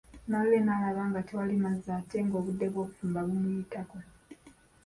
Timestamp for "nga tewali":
1.09-1.55